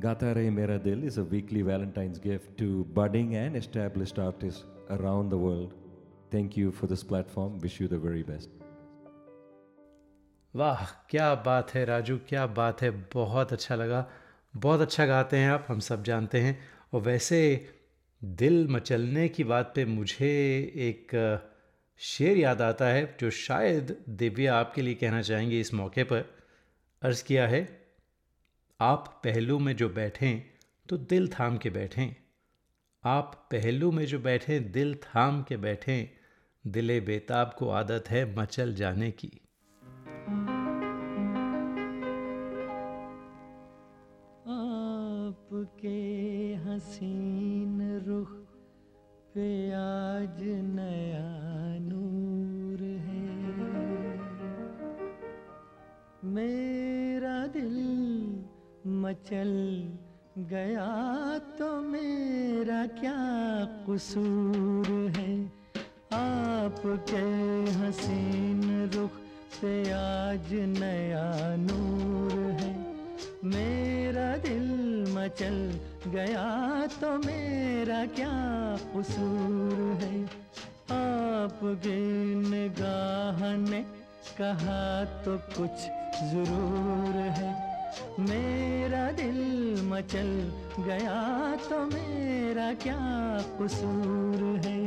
Gata 0.00 0.32
Re 0.34 0.48
Mera 0.48 0.78
Dil 0.78 1.04
is 1.04 1.18
a 1.18 1.24
weekly 1.24 1.60
Valentine's 1.60 2.18
gift 2.18 2.56
to 2.56 2.84
budding 2.94 3.34
and 3.36 3.54
established 3.54 4.18
artists 4.18 4.64
around 4.88 5.28
the 5.28 5.36
world. 5.36 5.74
Thank 6.30 6.56
you 6.56 6.72
for 6.72 6.86
this 6.86 7.02
platform. 7.02 7.58
Wish 7.58 7.80
you 7.80 7.88
the 7.88 7.98
very 7.98 8.22
best. 8.22 8.48
वाह 10.54 10.84
क्या 11.10 11.34
बात 11.46 11.74
है 11.74 11.84
राजू 11.84 12.16
क्या 12.28 12.46
बात 12.54 12.80
है 12.82 12.90
बहुत 13.12 13.52
अच्छा 13.52 13.74
लगा 13.76 14.04
बहुत 14.54 14.80
अच्छा 14.80 15.06
गाते 15.06 15.36
हैं 15.36 15.50
आप 15.50 15.66
हम 15.68 15.80
सब 15.88 16.02
जानते 16.04 16.40
हैं 16.40 16.56
और 16.92 17.00
वैसे 17.02 17.38
दिल 18.22 18.66
मचलने 18.70 19.28
की 19.28 19.44
बात 19.52 19.72
पे 19.74 19.84
मुझे 19.86 20.32
एक 20.88 21.14
शेर 22.00 22.36
याद 22.38 22.62
आता 22.62 22.86
है 22.88 23.04
जो 23.20 23.30
शायद 23.40 23.96
दिव्या 24.22 24.56
आपके 24.58 24.82
लिए 24.82 24.94
कहना 25.04 25.22
चाहेंगे 25.30 25.60
इस 25.60 25.72
मौके 25.74 26.04
पर 26.12 26.24
अर्ज़ 27.02 27.24
किया 27.24 27.46
है 27.48 27.62
आप 28.82 29.20
पहलू 29.24 29.58
में 29.58 29.76
जो 29.76 29.88
बैठें 29.88 30.42
तो 30.88 30.96
दिल 30.96 31.28
थाम 31.28 31.56
के 31.56 31.70
बैठें। 31.70 32.16
आप 33.04 33.48
पहलू 33.52 33.92
में 33.92 34.06
जो 34.06 34.18
बैठें, 34.18 34.72
दिल 34.72 34.94
थाम 34.94 35.42
के 35.42 35.56
बैठें। 35.56 36.08
दिले 36.70 37.00
बेताब 37.00 37.54
को 37.58 37.68
आदत 37.68 38.04
है 38.08 38.36
मचल 38.36 38.74
जाने 38.74 39.10
की। 39.10 39.40
आपके 44.48 45.98
हसीन 46.54 48.00
रुख 48.06 48.30
पे 49.34 49.72
आज 49.72 50.42
नया 50.64 51.39
मचल 59.10 59.48
गया 60.38 60.88
तो 61.58 61.68
मेरा 61.82 62.86
क्या 62.86 63.14
कसूर 63.86 64.86
है? 65.16 65.32
आपके 66.12 67.22
हसीन 67.78 68.90
रुख 68.94 69.10
पे 69.56 69.72
आज 69.92 70.52
नया 70.52 71.56
नूर 71.56 72.34
है। 72.60 72.70
मेरा 73.44 74.36
दिल 74.36 74.68
मचल 75.16 75.58
गया 76.06 76.46
तो 77.00 77.16
मेरा 77.26 78.04
क्या 78.06 78.36
कसूर 78.94 79.80
है? 80.02 80.22
आपकी 80.98 81.98
निगाह 82.46 83.42
ने 83.56 83.82
कहा 84.38 85.04
तो 85.24 85.36
कुछ 85.58 85.90
ज़रूर 86.30 87.20
है। 87.40 87.69
मेरा 88.28 89.10
दिल 89.18 89.40
मचल 89.90 90.30
गया 90.86 91.18
तो 91.68 91.78
मेरा 91.86 92.72
क्या 92.82 93.00
कसूर 93.60 94.42
है? 94.64 94.78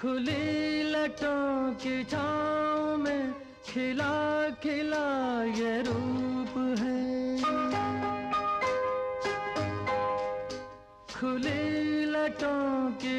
खुली 0.00 0.82
लटों 0.92 1.72
की 1.82 2.02
छाँव 2.04 2.96
में 3.04 3.32
खिला 3.66 4.14
खिला 4.62 5.06
ये 5.58 5.80
रूप 5.82 6.17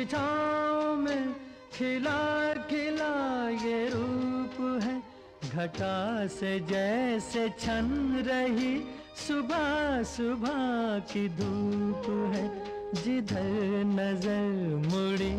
की 0.05 0.95
में 0.95 1.33
खिला 1.73 2.53
खिला 2.53 3.49
ये 3.49 3.89
रूप 3.89 4.83
है। 4.83 5.01
घटा 5.49 6.27
से 6.27 6.59
जैसे 6.59 7.49
छन 7.49 7.87
रही 8.27 8.83
सुबह 9.27 10.03
सुबह 10.03 10.99
की 10.99 11.27
धूप 11.29 12.05
है। 12.35 12.45
जिधर 12.93 13.83
नज़र 13.85 14.75
मुड़ी, 14.87 15.35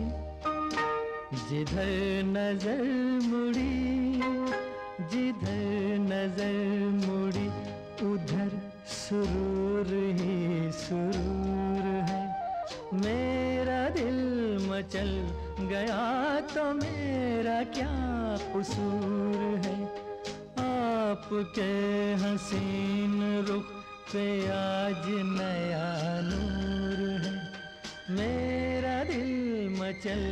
जिधर 1.49 2.23
नज़र 2.27 2.83
मुड़ी, 3.27 4.21
जिधर 5.13 5.99
नज़र 5.99 6.57
मुड़ी, 7.07 7.47
उधर 8.07 8.51
सुरूर 8.87 9.87
ही 10.21 10.73
सुरूर 10.73 11.87
है। 12.11 12.21
दिल 12.95 13.30
मचल 14.81 15.09
गया 15.61 16.41
तो 16.41 16.63
मेरा 16.73 17.63
क्या 17.63 17.97
कसूर 18.57 19.37
है? 19.65 19.85
आपके 20.59 21.69
हसीन 22.15 23.45
रुख 23.49 23.67
पे 24.13 24.47
आज 24.47 25.05
नया 25.09 25.91
नूर 26.21 27.03
है। 27.21 27.35
मेरा 28.17 29.05
दिल 29.05 29.77
मचल 29.81 30.23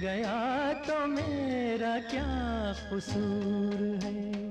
गया 0.00 0.72
तो 0.72 1.06
मेरा 1.06 1.98
क्या 1.98 2.26
कसूर 2.92 3.98
है? 4.02 4.41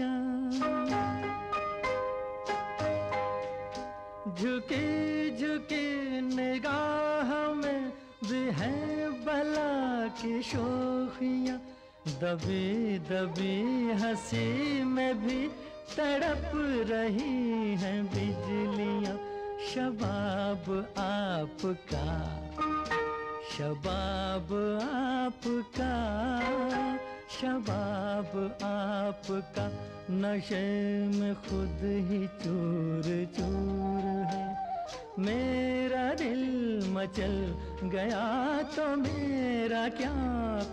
झुकी 4.42 5.36
झुकी 5.36 6.20
निगाह 6.20 7.52
में 7.52 7.92
भी 8.24 8.50
है 8.50 9.08
बला 9.08 10.06
की 10.08 10.42
शोखियाँ 10.42 11.56
दबी 12.08 12.98
दबी 12.98 13.90
हँसी 14.02 14.82
में 14.82 15.26
भी 15.26 15.48
तड़प 15.96 16.52
रही 16.90 17.74
हैं 17.74 18.06
बिजलियाँ। 18.06 19.16
शबाब 19.74 20.94
आपका 20.98 22.06
शबाब 23.50 24.52
आपका। 24.82 26.18
शबाब 27.30 28.58
आपका 28.64 29.64
नशे 30.10 30.60
में 31.08 31.34
खुद 31.34 31.80
ही 32.08 32.26
चूर 32.42 33.02
चूर 33.36 34.06
है। 34.30 34.46
मेरा 35.18 36.14
दिल 36.14 36.42
मचल 36.92 37.34
गया 37.84 38.22
तो 38.76 38.86
मेरा 38.96 39.88
क्या 39.88 40.14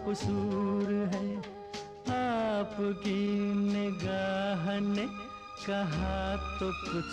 कसूर 0.07 0.93
है? 1.13 1.37
आपकी 2.15 3.19
निगाह 3.73 4.79
ने 4.79 5.05
कहा 5.67 6.35
तो 6.59 6.71
कुछ 6.85 7.11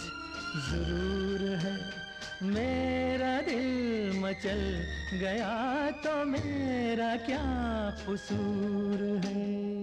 ज़रूर 0.71 1.49
है। 1.57 2.02
मेरा 2.43 3.41
दिल 3.41 4.19
मचल 4.21 4.63
गया 5.13 5.91
तो 6.05 6.15
मेरा 6.25 7.17
क्या 7.17 7.45
कसूर 8.03 9.03
है? 9.25 9.83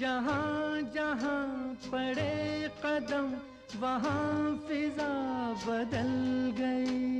जहाँ 0.00 0.80
जहाँ 0.94 1.46
पड़े 1.86 2.68
कदम, 2.84 3.32
वहाँ 3.80 4.56
फिजा 4.68 5.12
बदल 5.66 6.10
गई। 6.58 7.15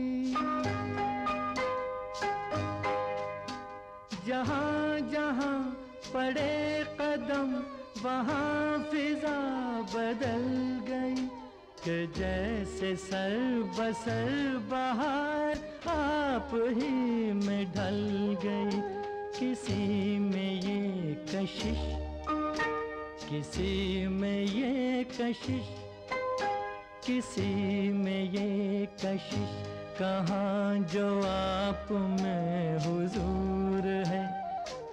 जहाँ 4.27 5.01
जहाँ 5.13 5.59
पड़े 6.15 6.85
कदम, 7.01 7.51
वहाँ 8.05 8.79
फिजा 8.91 9.39
बदल 9.95 10.45
गई। 10.89 11.27
कि 11.85 11.97
जैसे 12.19 12.97
सर 12.97 13.37
बसर 13.79 14.31
बाहर 14.71 15.59
आप 15.89 16.51
ही 16.55 17.33
में 17.33 17.65
ढल 17.73 18.01
गई। 18.45 18.81
किसी 19.39 20.19
में 20.19 20.53
ये 20.55 21.15
कशिश, 21.29 21.81
किसी 23.29 24.07
में 24.07 24.43
ये 24.43 25.05
कशिश, 25.05 25.69
किसी 27.07 27.53
में 27.93 28.23
ये 28.33 28.89
कशिश। 29.05 29.77
कहाँ 29.99 30.79
जो 30.95 31.09
आप 31.23 31.89
में 31.93 32.79
हुजूर 32.87 33.56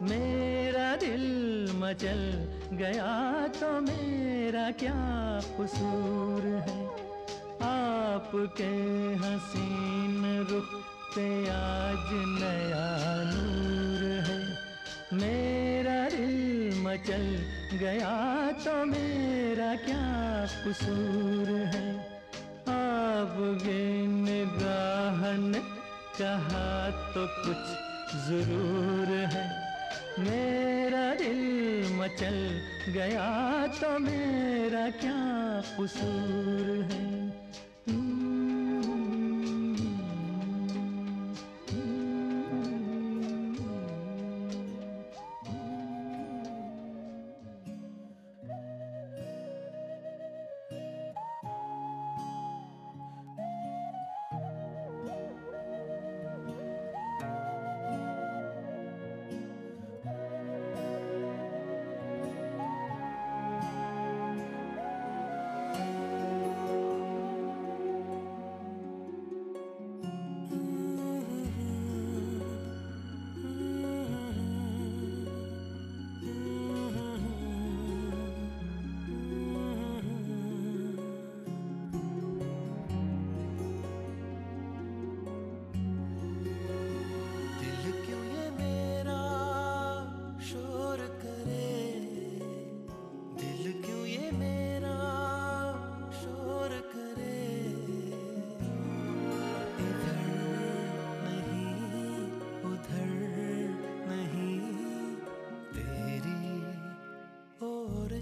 मेरा 0.03 0.95
दिल 0.95 1.25
मचल 1.75 2.21
गया 2.73 3.11
तो 3.59 3.69
मेरा 3.81 4.69
क्या 4.71 4.99
कसूर 5.59 6.45
है? 6.67 6.81
आपके 7.63 8.71
हसीन 9.21 10.21
रुख 10.49 10.69
पे 11.15 11.27
आज 11.49 12.09
नया 12.33 12.87
नूर 13.31 14.03
है। 14.27 14.39
मेरा 15.13 15.99
दिल 16.09 16.81
मचल 16.81 17.25
गया 17.77 18.15
तो 18.65 18.73
मेरा 18.85 19.75
क्या 19.85 20.05
कसूर 20.65 21.55
है? 21.75 21.87
आप 22.69 23.35
गिन 23.63 24.23
ने 24.23 24.41
कहा 26.13 26.89
तो 27.13 27.25
कुछ 27.43 27.63
ज़रूर 28.27 29.09
है। 29.33 29.62
मेरा 30.19 31.13
दिल 31.13 31.93
मचल 31.93 32.61
गया 32.91 33.67
तो 33.67 33.99
मेरा 33.99 34.89
क्या 34.89 35.61
कसूर 35.79 36.87
है? 36.91 37.22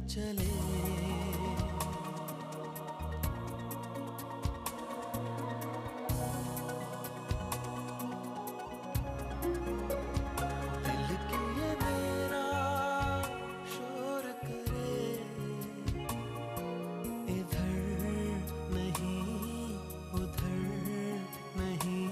चले। 0.07 0.49
दिल 11.31 11.59
मेरा 11.81 12.47
शोर 13.73 14.25
करे 14.43 14.95
इधर 17.35 17.75
नहीं 18.73 19.23
उधर 20.21 20.59
नहीं 21.59 22.07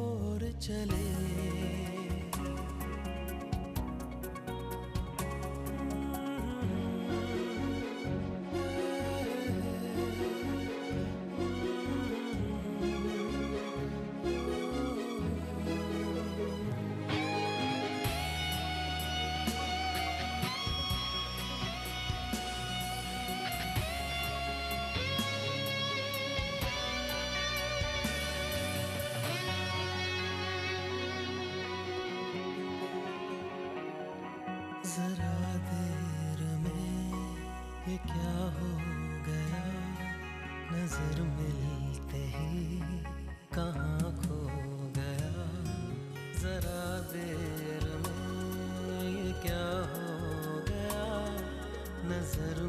ओर 0.00 0.42
चले। 0.60 1.01
जरा 34.92 35.54
देर 35.66 36.40
में 36.62 37.22
ये 37.88 37.96
क्या 37.96 38.32
हो 38.56 38.70
गया? 39.26 39.62
नज़र 40.72 41.22
मिलते 41.22 42.18
ही 42.34 42.98
कहाँ 43.54 44.12
खो 44.16 44.40
गया? 44.96 45.32
जरा 46.42 46.84
देर 47.12 47.84
में 48.02 49.08
ये 49.16 49.32
क्या 49.32 49.64
हो 49.92 50.60
गया? 50.68 51.06
नज़र 52.12 52.62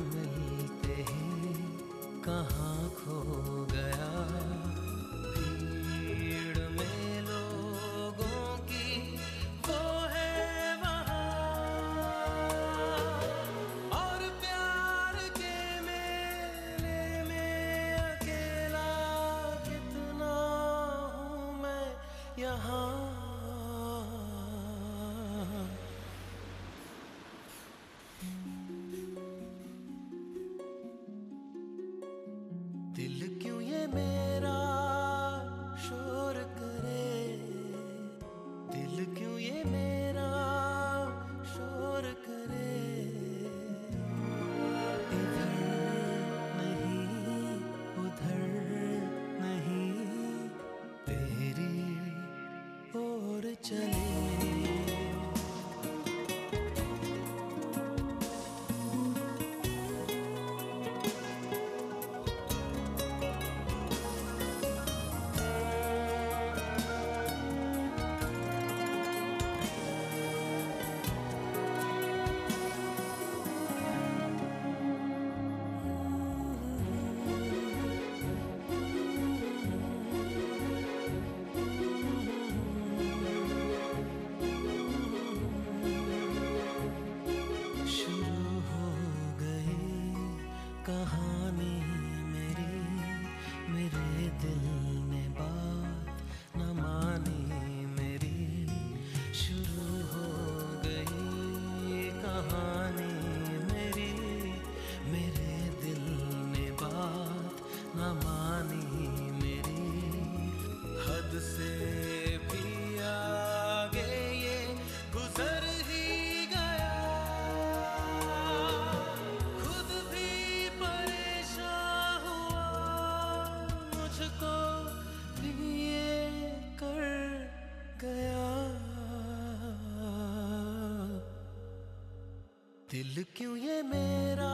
दिल 132.94 133.26
क्यों 133.38 133.58
ये 133.58 133.82
मेरा 133.84 134.50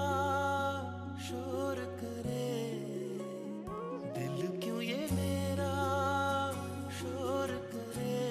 शोर 1.27 1.75
करे? 1.99 2.51
दिल 4.17 4.47
क्यों 4.63 4.81
ये 4.81 5.07
मेरा 5.11 5.71
शोर 6.99 7.51
करे? 7.73 8.21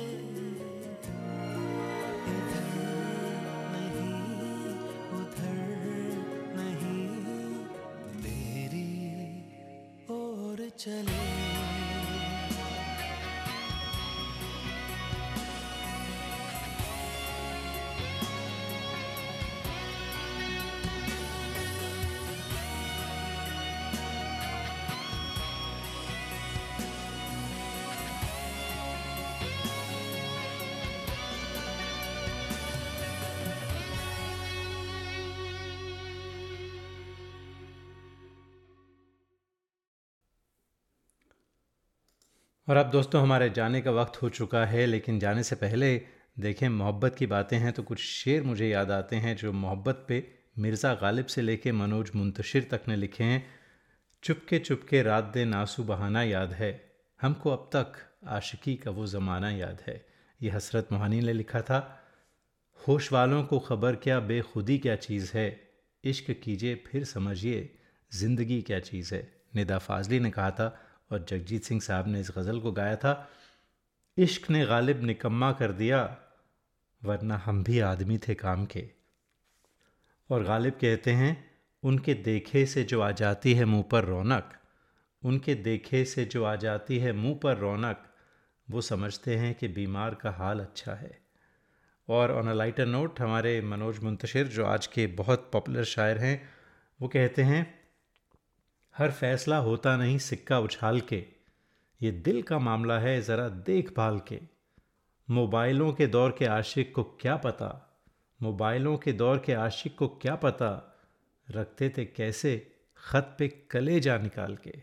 इधर 2.36 2.72
नहीं, 3.74 4.16
उधर 5.18 5.60
नहीं, 6.56 7.04
तेरी 8.22 8.88
ओर 10.10 10.68
चले। 10.78 11.37
और 42.68 42.76
अब 42.76 42.90
दोस्तों, 42.90 43.20
हमारे 43.22 43.48
जाने 43.50 43.80
का 43.80 43.90
वक्त 43.90 44.20
हो 44.22 44.28
चुका 44.28 44.64
है, 44.66 44.84
लेकिन 44.86 45.18
जाने 45.18 45.42
से 45.42 45.56
पहले 45.56 46.00
देखें, 46.38 46.68
मोहब्बत 46.70 47.14
की 47.14 47.26
बातें 47.26 47.56
हैं 47.58 47.72
तो 47.72 47.82
कुछ 47.82 48.00
शेर 48.00 48.42
मुझे 48.42 48.68
याद 48.68 48.90
आते 48.90 49.16
हैं 49.16 49.34
जो 49.36 49.52
मोहब्बत 49.54 50.04
पे 50.08 50.22
मिर्ज़ा 50.58 50.92
गालिब 50.94 51.26
से 51.26 51.42
लेके 51.42 51.72
मनोज 51.72 52.10
मुंतशिर 52.14 52.66
तक 52.70 52.80
ने 52.88 52.96
लिखे 52.96 53.24
हैं। 53.24 53.44
चुपके 54.22 54.58
चुपके 54.58 55.02
रात 55.02 55.24
दे 55.24 55.44
नासू 55.44 55.84
बहाना 55.84 56.22
याद 56.22 56.52
है, 56.52 56.70
हमको 57.20 57.50
अब 57.50 57.70
तक 57.74 57.92
आशिकी 58.28 58.74
का 58.76 58.90
वो 58.90 59.06
ज़माना 59.06 59.50
याद 59.50 59.82
है। 59.86 60.04
ये 60.40 60.50
हसरत 60.50 60.88
मोहानी 60.92 61.20
ने 61.20 61.32
लिखा 61.32 61.62
था, 61.62 61.78
होश 62.80 63.12
वालों 63.12 63.42
को 63.44 63.58
खबर 63.60 63.96
क्या 63.96 64.18
बेखुदी 64.22 64.76
क्या 64.78 64.96
चीज़ 64.98 65.30
है, 65.34 65.48
इश्क 66.04 66.30
कीजिए 66.42 66.74
फिर 66.86 67.04
समझिए 67.06 67.68
ज़िंदगी 68.12 68.60
क्या 68.62 68.80
चीज़ 68.80 69.14
है। 69.14 69.22
निदा 69.56 69.78
फाजली 69.78 70.20
ने 70.20 70.30
कहा 70.30 70.50
था 70.50 70.68
और 71.10 71.26
जगजीत 71.28 71.64
सिंह 71.64 71.80
साहब 71.80 72.08
ने 72.08 72.20
इस 72.20 72.30
गज़ल 72.38 72.60
को 72.60 72.72
गाया 72.72 72.96
था, 72.96 73.28
इश्क 74.16 74.50
ने 74.50 74.66
गालिब 74.66 75.02
निकम्मा 75.02 75.52
कर 75.52 75.72
दिया, 75.72 76.18
वरना 77.04 77.36
हम 77.36 77.64
भी 77.64 77.80
आदमी 77.80 78.18
थे 78.18 78.34
काम 78.34 78.66
के। 78.66 78.90
और 80.30 80.44
गालिब 80.44 80.72
कहते 80.72 81.10
हैं, 81.10 81.50
उनके 81.82 82.14
देखे 82.14 82.66
से 82.66 82.84
जो 82.84 83.00
आ 83.00 83.10
जाती 83.10 83.54
है 83.54 83.64
मुँह 83.64 83.82
पर 83.82 84.04
रौनक, 84.04 84.52
उनके 85.24 85.54
देखे 85.54 86.04
से 86.04 86.24
जो 86.24 86.44
आ 86.44 86.56
जाती 86.56 86.98
है 86.98 87.12
मुँह 87.12 87.40
पर 87.42 87.56
रौनक, 87.56 88.04
वो 88.70 88.80
समझते 88.80 89.36
हैं 89.36 89.54
कि 89.54 89.68
बीमार 89.68 90.14
का 90.14 90.30
हाल 90.30 90.60
अच्छा 90.60 90.94
है। 90.94 91.20
और 92.08 92.32
ऑन 92.32 92.48
अ 92.48 92.52
लाइटर 92.52 92.86
नोट 92.86 93.20
हमारे 93.20 93.60
मनोज 93.60 93.98
मुंतशिर, 93.98 94.46
जो 94.46 94.64
आज 94.64 94.86
के 94.86 95.06
बहुत 95.06 95.50
पॉपुलर 95.52 95.84
शायर 95.84 96.18
हैं, 96.18 96.48
वो 97.02 97.08
कहते 97.08 97.42
हैं 97.42 97.77
हर 98.98 99.10
फैसला 99.10 99.56
होता 99.56 99.96
नहीं 99.96 100.18
सिक्का 100.18 100.58
उछाल 100.58 101.00
के। 101.00 101.24
ये 102.02 102.10
दिल 102.10 102.42
का 102.42 102.58
मामला 102.58 102.98
है 102.98 103.22
ज़रा 103.22 103.48
देखभाल 103.48 104.20
के। 104.28 104.40
मोबाइलों 105.30 105.92
के 105.92 106.06
दौर 106.06 106.36
के 106.38 106.44
आशिक 106.44 106.94
को 106.94 107.02
क्या 107.02 107.36
पता? 107.36 107.98
मोबाइलों 108.42 108.98
के 108.98 109.12
दौर 109.12 109.38
के 109.38 109.52
आशिक 109.52 109.96
को 109.96 110.08
क्या 110.08 110.34
पता? 110.34 111.00
रखते 111.50 111.88
थे 111.88 112.04
कैसे? 112.04 112.72
ख़त 112.96 113.36
पे 113.38 113.48
कले 113.48 114.00
जा 114.00 114.18
निकाल 114.18 114.56
के। 114.56 114.74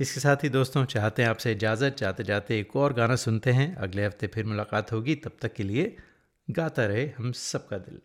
इसके 0.00 0.20
साथ 0.20 0.36
ही 0.36 0.48
दोस्तों, 0.48 0.84
चाहते 0.84 1.22
हैं 1.22 1.28
आपसे 1.28 1.52
इजाज़त? 1.52 1.96
जाते 1.96 2.24
जाते 2.24 2.60
एक 2.60 2.76
और 2.76 2.92
गाना 2.92 3.16
सुनते 3.16 3.50
हैं। 3.50 3.76
अगले 3.76 4.06
हफ़्ते 4.06 4.26
फिर 4.26 4.44
मुलाकात 4.44 4.92
होगी। 4.92 5.14
तब 5.14 5.32
तक 5.40 5.52
के 5.52 5.62
लिए 5.62 5.96
गाता 6.50 6.86
रहे 6.86 7.06
हम 7.18 7.32
सबका 7.32 7.78
दिल। 7.78 8.00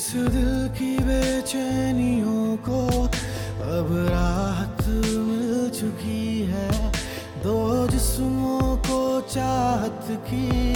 इस 0.00 0.12
दिल 0.16 0.68
की 0.68 0.96
बेचैनियों 0.98 2.56
को 2.56 2.80
अब 3.76 3.88
राहत 4.08 4.78
मिल 4.88 5.68
चुकी 5.70 6.40
है। 6.42 6.92
दो 7.42 7.86
जिस्मों 7.86 8.76
को 8.76 9.00
चाहत 9.20 10.06
की 10.28 10.70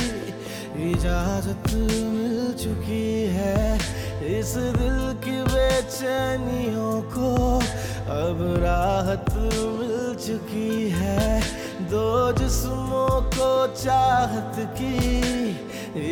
इजाज़त 0.91 1.72
मिल 1.75 2.53
चुकी 2.53 3.09
है। 3.37 3.79
इस 4.39 4.53
दिल 4.77 5.01
की 5.25 5.41
बेचैनियों 5.43 6.93
को 7.16 7.33
अब 8.20 8.45
राहत 8.61 9.33
मिल 9.33 10.14
चुकी 10.27 10.91
है। 10.91 11.41
दो 11.91 12.33
जिस्मों 12.33 13.20
को 13.33 13.53
चाहत 13.75 14.55
की 14.79 14.95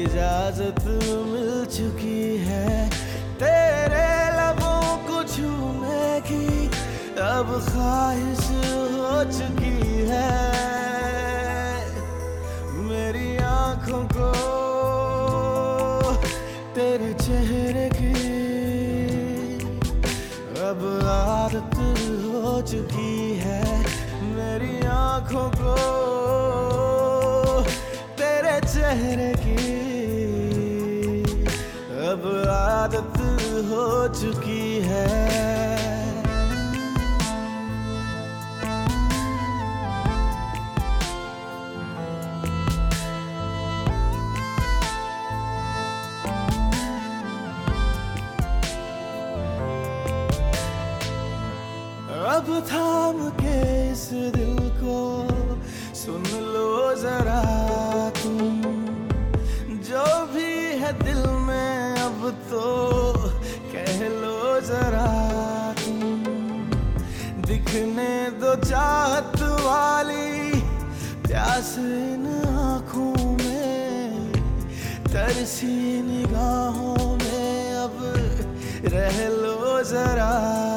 इजाज़त 0.03 0.85
मिल 0.85 1.65
चुकी 1.67 2.37
है। 2.37 2.92
अब 7.33 7.49
ख्वाहिश 7.67 8.45
हो 8.93 9.13
चुकी 9.33 9.77
है। 10.09 10.33
मेरी 12.89 13.29
आँखों 13.37 14.03
को 14.15 14.29
तेरे 16.75 17.13
चेहरे 17.15 17.89
की 17.95 18.13
अब 20.69 20.81
आदत 21.09 21.75
हो 22.25 22.53
चुकी 22.73 23.15
है। 23.39 23.63
मेरी 24.37 24.75
आँखों 24.87 25.49
को 25.57 25.75
तेरे 28.21 28.57
चेहरे 28.69 29.33
की 29.45 29.61
अब 32.13 32.23
आदत 32.51 33.17
हो 33.71 33.85
चुकी 34.21 34.42
थाम 52.61 53.31
के 53.31 53.93
इस 53.93 54.09
दिल 54.13 54.57
को, 54.61 55.29
सुन 55.95 56.23
लो 56.23 56.95
जरा 56.95 57.43
तुम। 58.11 58.63
जो 59.83 60.27
भी 60.27 60.79
है 60.79 60.93
दिल 61.03 61.27
में 61.27 61.97
अब 61.97 62.31
तो 62.51 63.13
कह 63.73 64.09
लो 64.09 64.61
जरा 64.61 65.11
तुम। 65.73 66.25
दिखने 67.43 68.31
दो 68.31 68.55
चाहत 68.55 69.43
वाली, 69.43 70.61
प्यास 71.29 71.75
इन 71.79 72.27
आँखों 72.47 73.33
में, 73.33 74.33
तरसी 75.07 76.03
निगाहों 76.03 77.17
में। 77.17 77.73
अब 77.75 77.99
रह 78.85 79.29
लो 79.29 79.83
जरा 79.83 80.72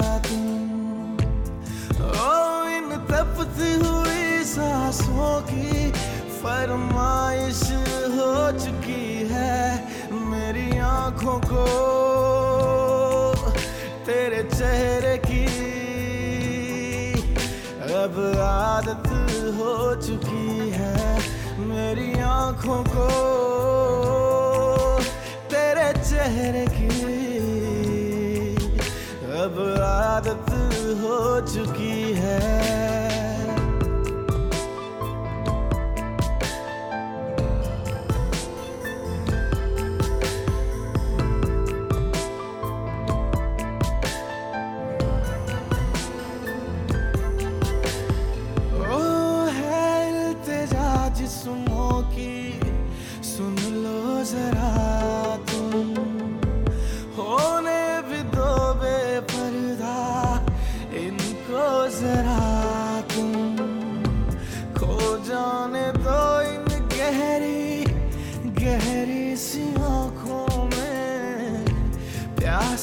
तपती 3.55 3.73
हुई 3.79 4.43
सांसों 4.43 5.39
की, 5.41 5.91
फरमाइश 6.39 7.61
हो 8.11 8.51
चुकी 8.59 9.27
है 9.31 9.59
मेरी 10.11 10.77
आँखों 10.77 11.39
को, 11.45 11.63
तेरे 14.05 14.41
चेहरे 14.51 15.17
की। 15.25 15.45
अब 17.95 18.19
आदत 18.41 19.07
हो 19.57 19.73
चुकी 20.01 20.69
है 20.69 21.19
मेरी 21.67 22.11
आँखों 22.21 22.83
को, 22.87 23.07
तेरे 25.49 25.91
चेहरे 26.01 26.65
की। 26.69 26.93
अब 29.35 29.57
आदत 29.83 30.51
हो 31.01 31.17
चुकी 31.47 32.13
है 32.13 32.84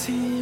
प्यासी 0.02 0.41